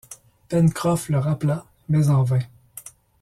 Pencroff 0.49 1.09
le 1.09 1.19
rappela, 1.19 1.63
mais 1.87 2.09
en 2.09 2.23
vain. 2.23 2.39